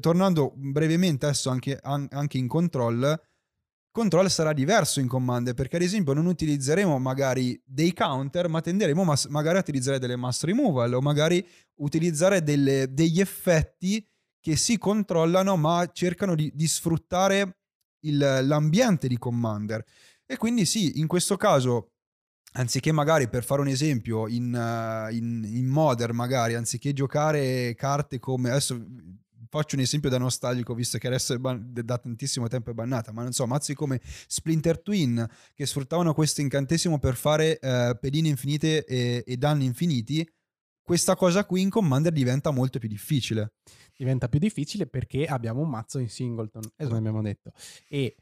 [0.01, 3.20] Tornando brevemente adesso anche, anche in control,
[3.96, 9.04] control sarà diverso in Commander perché ad esempio non utilizzeremo magari dei counter ma tenderemo
[9.04, 11.44] mas- magari a utilizzare delle mass removal o magari
[11.76, 14.06] utilizzare delle, degli effetti
[14.38, 17.56] che si controllano ma cercano di, di sfruttare
[18.00, 19.82] il, l'ambiente di Commander.
[20.26, 21.92] E quindi sì in questo caso
[22.52, 28.18] anziché magari per fare un esempio in, uh, in, in Modern magari anziché giocare carte
[28.18, 28.78] come adesso
[29.48, 33.22] faccio un esempio da nostalgico, visto che adesso ban- da tantissimo tempo è bannata, ma
[33.22, 38.85] non so, mazzi come Splinter Twin, che sfruttavano questo incantesimo per fare eh, pedine infinite
[38.85, 40.28] e, e danni infiniti,
[40.87, 43.54] questa cosa qui in Commander diventa molto più difficile.
[43.96, 46.85] Diventa più difficile perché abbiamo un mazzo in singleton, esatto.
[46.85, 47.50] come abbiamo detto.
[47.88, 48.14] E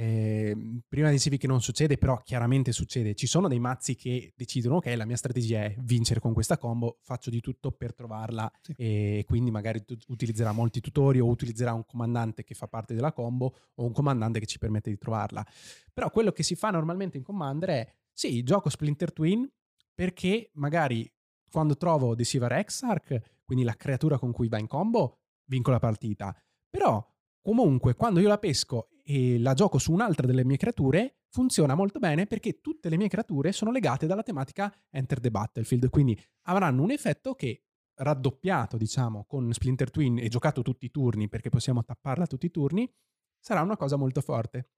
[0.00, 0.56] eh,
[0.88, 3.14] prima dicevi che non succede, però chiaramente succede.
[3.14, 7.00] Ci sono dei mazzi che decidono, ok, la mia strategia è vincere con questa combo,
[7.02, 8.72] faccio di tutto per trovarla sì.
[8.78, 13.54] e quindi magari utilizzerà molti tutori o utilizzerà un comandante che fa parte della combo
[13.74, 15.46] o un comandante che ci permette di trovarla.
[15.92, 19.46] Però quello che si fa normalmente in Commander è, sì, gioco Splinter Twin
[19.94, 21.12] perché magari
[21.50, 26.34] quando trovo Deceiver Exarch, quindi la creatura con cui va in combo, vinco la partita.
[26.70, 27.06] Però
[27.40, 31.98] comunque quando io la pesco e la gioco su un'altra delle mie creature, funziona molto
[31.98, 36.82] bene perché tutte le mie creature sono legate dalla tematica Enter the Battlefield, quindi avranno
[36.82, 41.84] un effetto che raddoppiato, diciamo, con Splinter Twin e giocato tutti i turni perché possiamo
[41.84, 42.90] tapparla tutti i turni,
[43.38, 44.70] sarà una cosa molto forte.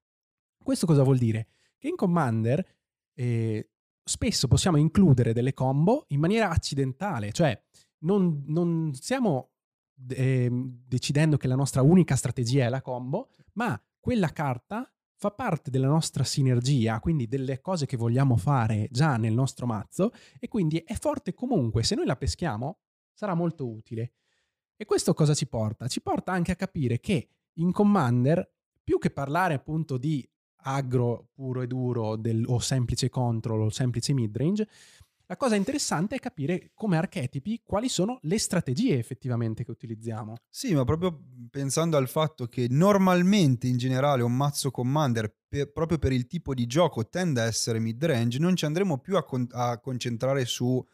[0.62, 1.48] Questo cosa vuol dire?
[1.79, 2.64] Che in Commander
[3.14, 3.70] eh,
[4.03, 7.61] spesso possiamo includere delle combo in maniera accidentale, cioè
[8.01, 9.52] non, non stiamo
[10.09, 15.71] eh, decidendo che la nostra unica strategia è la combo, ma quella carta fa parte
[15.71, 20.11] della nostra sinergia, quindi delle cose che vogliamo fare già nel nostro mazzo
[20.41, 22.79] e quindi è forte comunque, se noi la peschiamo
[23.12, 24.15] sarà molto utile.
[24.77, 25.87] E questo cosa ci porta?
[25.87, 28.51] Ci porta anche a capire che in Commander,
[28.83, 30.29] più che parlare appunto di
[30.65, 34.69] agro puro e duro del, o semplice control o semplice midrange,
[35.33, 40.37] la cosa interessante è capire come archetipi quali sono le strategie effettivamente che utilizziamo.
[40.51, 41.18] Sì, ma proprio
[41.51, 46.53] pensando al fatto che normalmente in generale un mazzo commander, per, proprio per il tipo
[46.53, 50.87] di gioco, tende a essere mid-range, non ci andremo più a, con- a concentrare su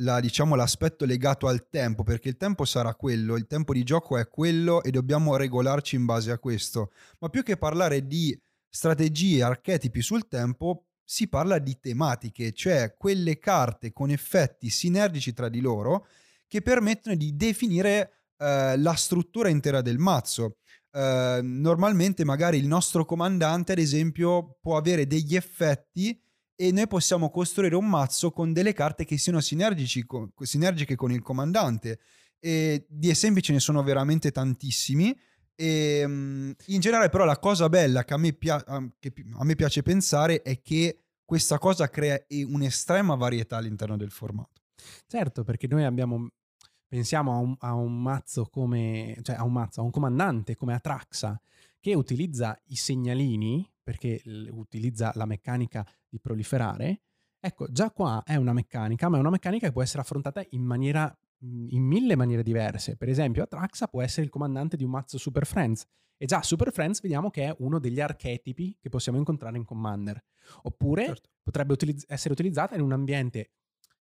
[0.00, 4.18] la, diciamo, l'aspetto legato al tempo, perché il tempo sarà quello, il tempo di gioco
[4.18, 6.90] è quello e dobbiamo regolarci in base a questo.
[7.20, 8.36] Ma più che parlare di
[8.68, 15.48] strategie, archetipi sul tempo, si parla di tematiche, cioè quelle carte con effetti sinergici tra
[15.48, 16.06] di loro
[16.46, 20.58] che permettono di definire eh, la struttura intera del mazzo.
[20.92, 26.22] Eh, normalmente magari il nostro comandante, ad esempio, può avere degli effetti
[26.54, 29.40] e noi possiamo costruire un mazzo con delle carte che siano
[30.04, 32.00] con, sinergiche con il comandante.
[32.38, 35.18] E di esempi ce ne sono veramente tantissimi.
[35.60, 38.62] E, um, in generale, però, la cosa bella che a, me pia-
[38.98, 44.62] che a me piace pensare è che questa cosa crea un'estrema varietà all'interno del formato.
[45.06, 46.30] Certo, perché noi abbiamo
[46.86, 50.74] pensiamo a un, a un, mazzo come, cioè a un mazzo, a un comandante come
[50.74, 51.38] Atraxa
[51.80, 57.02] che utilizza i segnalini perché utilizza la meccanica di proliferare.
[57.40, 60.62] Ecco, già qua è una meccanica, ma è una meccanica che può essere affrontata in
[60.62, 62.96] maniera in mille maniere diverse.
[62.96, 65.84] Per esempio, Atraxa può essere il comandante di un mazzo Super Friends.
[66.16, 70.22] E già Super Friends vediamo che è uno degli archetipi che possiamo incontrare in Commander.
[70.62, 71.28] Oppure certo.
[71.42, 73.52] potrebbe utilizz- essere utilizzata in un ambiente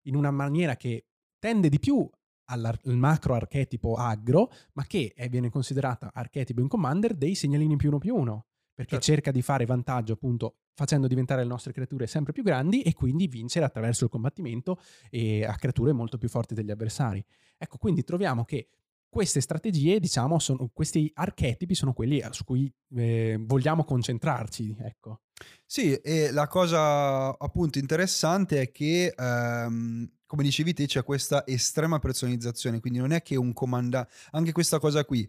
[0.03, 1.07] in una maniera che
[1.39, 2.09] tende di più
[2.49, 7.89] al macro archetipo aggro, ma che è, viene considerata archetipo in Commander dei segnalini più
[7.89, 8.47] uno più uno
[8.77, 9.07] perché certo.
[9.07, 13.27] cerca di fare vantaggio appunto facendo diventare le nostre creature sempre più grandi e quindi
[13.27, 17.25] vincere attraverso il combattimento e a creature molto più forti degli avversari.
[17.57, 18.69] Ecco, quindi troviamo che
[19.09, 25.23] queste strategie, diciamo, sono, questi archetipi sono quelli su cui eh, vogliamo concentrarci, ecco.
[25.65, 31.99] Sì, e la cosa appunto interessante è che, ehm, come dicevi te, c'è questa estrema
[31.99, 35.27] personalizzazione, quindi non è che un comandante, anche questa cosa qui,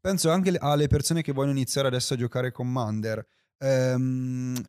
[0.00, 3.24] penso anche alle persone che vogliono iniziare adesso a giocare Commander.
[3.58, 4.60] Ehm,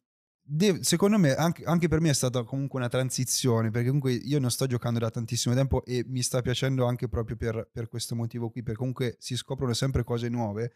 [0.41, 4.39] de- secondo me, anche, anche, per me è stata comunque una transizione, perché comunque io
[4.39, 8.15] non sto giocando da tantissimo tempo e mi sta piacendo anche proprio per, per questo
[8.15, 10.73] motivo qui, perché comunque si scoprono sempre cose nuove.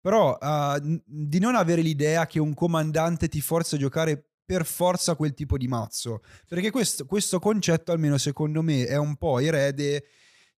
[0.00, 5.14] Però uh, di non avere l'idea che un comandante ti forza a giocare per forza
[5.14, 10.04] quel tipo di mazzo, perché questo, questo concetto, almeno secondo me, è un po' erede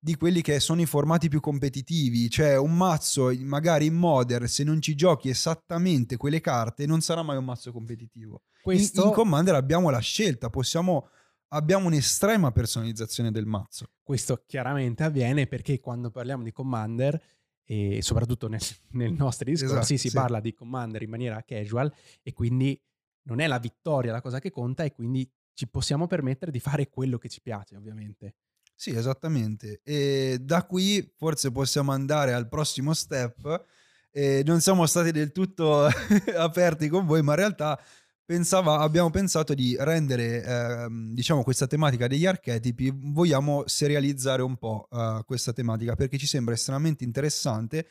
[0.06, 4.62] di quelli che sono i formati più competitivi, cioè un mazzo magari in Modern se
[4.62, 8.42] non ci giochi esattamente quelle carte non sarà mai un mazzo competitivo.
[8.62, 9.00] Questo...
[9.00, 11.08] In, in Commander abbiamo la scelta, possiamo
[11.48, 13.90] abbiamo un'estrema personalizzazione del mazzo.
[14.00, 17.20] Questo chiaramente avviene perché quando parliamo di Commander
[17.64, 18.60] e soprattutto nel,
[18.92, 20.14] nei nostri discorsi esatto, si sì.
[20.14, 21.92] parla di Commander in maniera casual
[22.22, 22.80] e quindi
[23.22, 26.88] non è la vittoria la cosa che conta e quindi ci possiamo permettere di fare
[26.88, 28.36] quello che ci piace ovviamente.
[28.76, 29.80] Sì, esattamente.
[29.82, 33.64] E da qui forse possiamo andare al prossimo step.
[34.10, 35.86] E non siamo stati del tutto
[36.36, 37.80] aperti con voi, ma in realtà
[38.24, 44.88] pensava, abbiamo pensato di rendere eh, diciamo questa tematica degli archetipi, vogliamo serializzare un po'
[44.90, 47.86] uh, questa tematica perché ci sembra estremamente interessante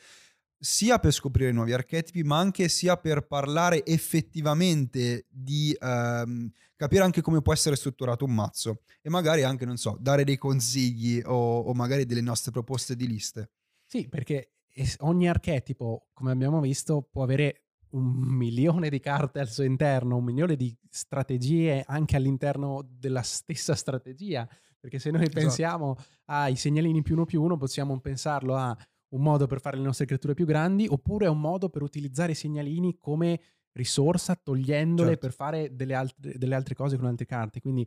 [0.58, 7.20] sia per scoprire nuovi archetipi, ma anche sia per parlare effettivamente di ehm, capire anche
[7.20, 11.60] come può essere strutturato un mazzo e magari anche, non so, dare dei consigli o,
[11.60, 13.50] o magari delle nostre proposte di liste.
[13.84, 14.52] Sì, perché
[15.00, 20.24] ogni archetipo, come abbiamo visto, può avere un milione di carte al suo interno, un
[20.24, 24.48] milione di strategie anche all'interno della stessa strategia.
[24.78, 25.40] Perché se noi esatto.
[25.40, 28.76] pensiamo ai segnalini più uno più uno, possiamo pensarlo a
[29.16, 32.32] un modo per fare le nostre creature più grandi, oppure è un modo per utilizzare
[32.32, 33.40] i segnalini come
[33.72, 35.26] risorsa, togliendole certo.
[35.26, 37.60] per fare delle altre, delle altre cose con altre carte.
[37.60, 37.86] Quindi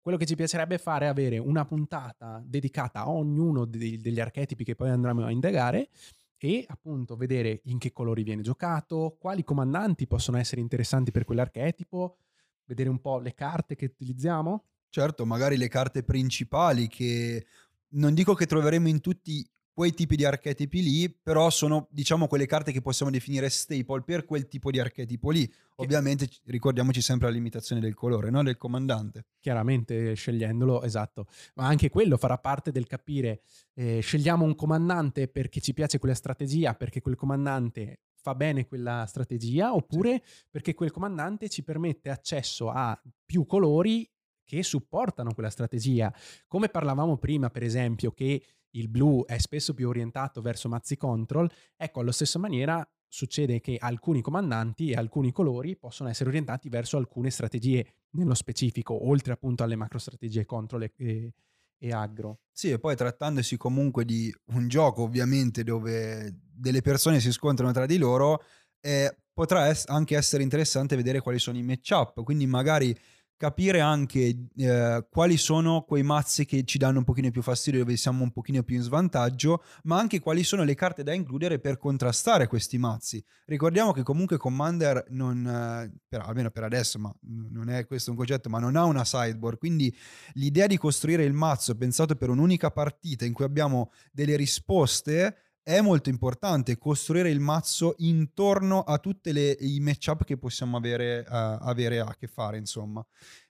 [0.00, 4.62] quello che ci piacerebbe fare è avere una puntata dedicata a ognuno degli, degli archetipi
[4.62, 5.88] che poi andremo a indagare
[6.36, 12.18] e appunto vedere in che colori viene giocato, quali comandanti possono essere interessanti per quell'archetipo,
[12.66, 14.64] vedere un po' le carte che utilizziamo.
[14.90, 17.46] Certo, magari le carte principali che
[17.94, 22.46] non dico che troveremo in tutti quei tipi di archetipi lì, però sono diciamo quelle
[22.46, 25.52] carte che possiamo definire staple per quel tipo di archetipo lì.
[25.76, 28.44] Ovviamente ricordiamoci sempre la limitazione del colore, no?
[28.44, 29.26] del comandante.
[29.40, 33.42] Chiaramente scegliendolo, esatto, ma anche quello farà parte del capire,
[33.74, 39.04] eh, scegliamo un comandante perché ci piace quella strategia, perché quel comandante fa bene quella
[39.06, 40.44] strategia, oppure sì.
[40.50, 44.08] perché quel comandante ci permette accesso a più colori
[44.44, 46.14] che supportano quella strategia.
[46.46, 48.40] Come parlavamo prima, per esempio, che
[48.74, 53.76] il blu è spesso più orientato verso mazzi control, ecco, alla stessa maniera succede che
[53.78, 59.62] alcuni comandanti e alcuni colori possono essere orientati verso alcune strategie nello specifico, oltre appunto
[59.62, 61.32] alle macro strategie control e,
[61.78, 62.40] e, aggro.
[62.50, 67.86] Sì, e poi trattandosi comunque di un gioco ovviamente dove delle persone si scontrano tra
[67.86, 68.42] di loro,
[68.80, 72.96] eh, potrà es- anche essere interessante vedere quali sono i matchup, quindi magari
[73.36, 77.96] capire anche eh, quali sono quei mazzi che ci danno un pochino più fastidio, dove
[77.96, 81.78] siamo un pochino più in svantaggio, ma anche quali sono le carte da includere per
[81.78, 83.22] contrastare questi mazzi.
[83.46, 88.16] Ricordiamo che comunque Commander non, eh, per, almeno per adesso, ma non è questo un
[88.16, 89.94] concetto, ma non ha una sideboard, quindi
[90.34, 95.80] l'idea di costruire il mazzo pensato per un'unica partita in cui abbiamo delle risposte è
[95.80, 102.00] molto importante costruire il mazzo intorno a tutti i matchup che possiamo avere, uh, avere,
[102.00, 103.04] a che fare, insomma.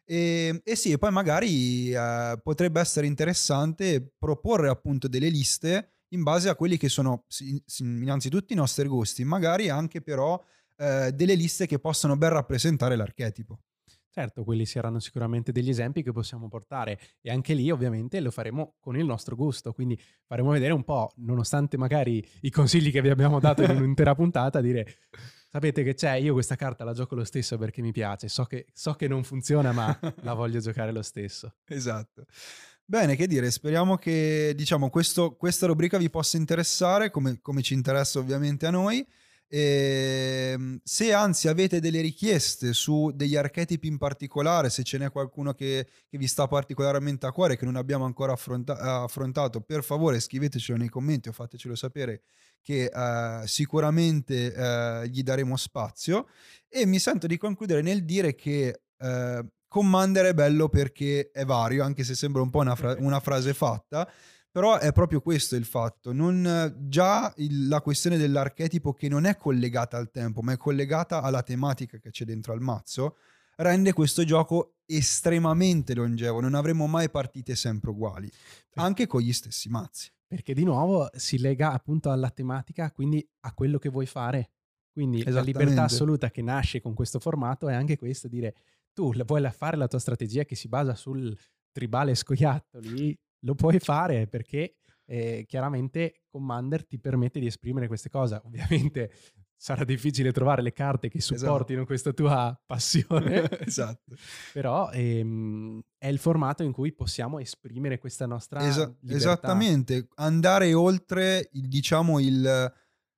[0.05, 6.49] E, e sì, poi magari uh, potrebbe essere interessante proporre appunto delle liste in base
[6.49, 7.25] a quelli che sono
[7.79, 13.59] innanzitutto i nostri gusti, magari anche però uh, delle liste che possano ben rappresentare l'archetipo.
[14.15, 18.77] Certo, quelli saranno sicuramente degli esempi che possiamo portare e anche lì ovviamente lo faremo
[18.79, 23.09] con il nostro gusto, quindi faremo vedere un po', nonostante magari i consigli che vi
[23.09, 24.99] abbiamo dato in un'intera puntata, dire
[25.49, 28.67] sapete che c'è, io questa carta la gioco lo stesso perché mi piace, so che,
[28.73, 31.57] so che non funziona ma la voglio giocare lo stesso.
[31.67, 32.27] Esatto.
[32.85, 37.75] Bene, che dire, speriamo che diciamo, questo, questa rubrica vi possa interessare come, come ci
[37.75, 39.05] interessa ovviamente a noi.
[39.47, 45.11] E, ehm, se anzi avete delle richieste su degli archetipi in particolare, se ce n'è
[45.11, 49.85] qualcuno che, che vi sta particolarmente a cuore, che non abbiamo ancora affronta- affrontato, per
[49.85, 52.23] favore scrivetecelo nei commenti o fatecelo sapere
[52.63, 56.29] che uh, sicuramente uh, gli daremo spazio.
[56.69, 61.85] E mi sento di concludere nel dire che uh, Commander è bello perché è vario,
[61.85, 64.11] anche se sembra un po' una, fra- una frase fatta
[64.55, 69.37] però è proprio questo il fatto, non, già il, la questione dell'archetipo che non è
[69.37, 73.17] collegata al tempo, ma è collegata alla tematica che c'è dentro al mazzo,
[73.57, 78.31] rende questo gioco estremamente longevo, non avremo mai partite sempre uguali,
[78.75, 80.09] anche con gli stessi mazzi.
[80.25, 84.53] Perché di nuovo si lega appunto alla tematica, quindi a quello che vuoi fare.
[84.93, 88.55] Quindi la libertà assoluta che nasce con questo formato è anche questo, dire
[88.93, 91.37] tu vuoi fare la tua strategia che si basa sul
[91.73, 94.77] tribale scoiattoli, lo puoi fare perché
[95.07, 98.41] eh, chiaramente Commander ti permette di esprimere queste cose.
[98.45, 99.13] Ovviamente
[99.57, 101.39] sarà difficile trovare le carte che esatto.
[101.39, 101.87] supportino esatto.
[101.87, 103.49] questa tua passione.
[103.61, 104.15] esatto.
[104.53, 111.49] Però ehm, è il formato in cui possiamo esprimere questa nostra Esa- Esattamente, andare oltre
[111.53, 112.73] il, diciamo il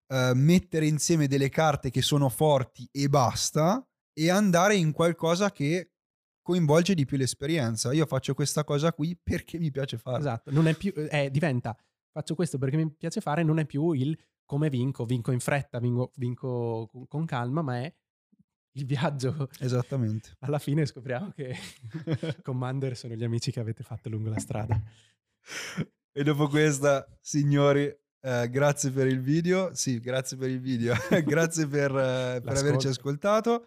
[0.08, 5.95] uh, mettere insieme delle carte che sono forti e basta e andare in qualcosa che
[6.46, 7.92] coinvolge di più l'esperienza.
[7.92, 10.18] Io faccio questa cosa qui perché mi piace fare.
[10.18, 11.76] Esatto, non è più, eh, diventa
[12.16, 15.80] faccio questo perché mi piace fare, non è più il come vinco, vinco in fretta,
[15.80, 17.94] vinco, vinco con calma, ma è
[18.74, 19.48] il viaggio.
[19.58, 20.36] Esattamente.
[20.38, 21.56] Alla fine scopriamo che
[22.42, 24.80] Commander sono gli amici che avete fatto lungo la strada.
[26.12, 27.84] E dopo questa, signori,
[28.20, 29.74] eh, grazie per il video.
[29.74, 30.94] Sì, grazie per il video.
[31.22, 33.66] grazie per, eh, per averci ascoltato.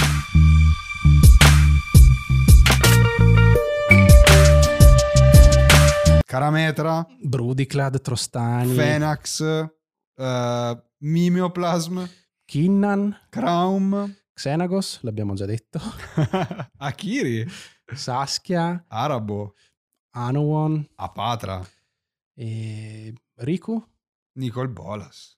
[6.31, 12.05] Carametra, Brudiclad, Trostani, Fenax, uh, Mimeoplasm,
[12.45, 15.81] Kinnan, Kraum, Xenagos, l'abbiamo già detto,
[16.77, 17.45] Akiri,
[17.93, 19.55] Saskia, Arabo,
[20.11, 21.61] Anowon, Apatra.
[22.33, 23.85] E Riku,
[24.37, 25.37] Nicole Bolas.